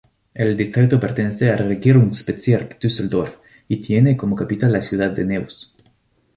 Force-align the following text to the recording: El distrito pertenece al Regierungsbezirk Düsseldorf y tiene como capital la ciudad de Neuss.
El 0.33 0.57
distrito 0.57 0.99
pertenece 0.99 1.51
al 1.51 1.59
Regierungsbezirk 1.59 2.79
Düsseldorf 2.79 3.35
y 3.67 3.77
tiene 3.81 4.17
como 4.17 4.35
capital 4.35 4.71
la 4.71 4.81
ciudad 4.81 5.11
de 5.11 5.23
Neuss. 5.25 5.75